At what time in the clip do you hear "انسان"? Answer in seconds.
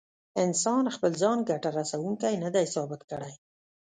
0.43-0.83